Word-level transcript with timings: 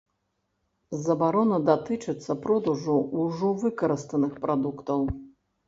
Забарона 1.07 1.59
датычыцца 1.67 2.31
продажу 2.47 2.97
ўжо 3.21 3.53
выкарыстаных 3.67 4.33
прадуктаў. 4.43 5.01